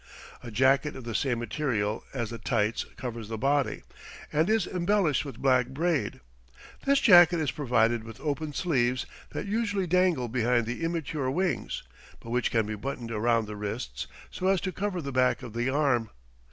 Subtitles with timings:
[0.41, 3.83] A jacket of the same material as the tights covers the body,
[4.33, 6.21] and is embellished with black braid;
[6.87, 11.83] this jacket is provided with open sleeves that usually dangle behind like immature wings,
[12.19, 15.53] but which can be buttoned around the wrists so as to cover the back of
[15.53, 16.09] the arm.